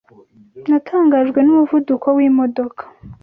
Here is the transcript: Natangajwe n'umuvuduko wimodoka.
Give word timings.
Natangajwe 0.69 1.39
n'umuvuduko 1.41 2.07
wimodoka. 2.17 2.83